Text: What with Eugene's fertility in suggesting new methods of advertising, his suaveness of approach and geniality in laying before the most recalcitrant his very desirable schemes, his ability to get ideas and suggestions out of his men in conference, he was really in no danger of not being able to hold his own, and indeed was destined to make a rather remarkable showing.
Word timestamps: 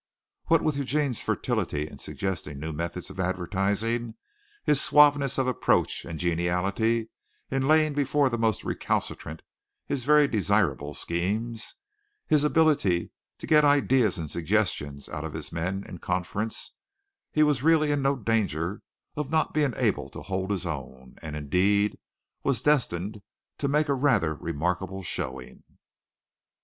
What 0.47 0.63
with 0.63 0.77
Eugene's 0.77 1.21
fertility 1.21 1.87
in 1.87 1.99
suggesting 1.99 2.57
new 2.59 2.73
methods 2.73 3.11
of 3.11 3.19
advertising, 3.19 4.15
his 4.63 4.81
suaveness 4.81 5.37
of 5.37 5.45
approach 5.45 6.05
and 6.05 6.17
geniality 6.17 7.11
in 7.51 7.67
laying 7.67 7.93
before 7.93 8.27
the 8.27 8.39
most 8.39 8.63
recalcitrant 8.63 9.43
his 9.85 10.03
very 10.03 10.27
desirable 10.27 10.95
schemes, 10.95 11.75
his 12.25 12.43
ability 12.43 13.11
to 13.37 13.45
get 13.45 13.63
ideas 13.63 14.17
and 14.17 14.31
suggestions 14.31 15.07
out 15.07 15.23
of 15.23 15.33
his 15.33 15.51
men 15.51 15.83
in 15.87 15.99
conference, 15.99 16.75
he 17.31 17.43
was 17.43 17.61
really 17.61 17.91
in 17.91 18.01
no 18.01 18.15
danger 18.15 18.81
of 19.15 19.29
not 19.29 19.53
being 19.53 19.75
able 19.75 20.09
to 20.09 20.23
hold 20.23 20.49
his 20.49 20.65
own, 20.65 21.13
and 21.21 21.35
indeed 21.35 21.99
was 22.43 22.63
destined 22.63 23.21
to 23.59 23.67
make 23.67 23.87
a 23.87 23.93
rather 23.93 24.33
remarkable 24.33 25.03
showing. 25.03 25.61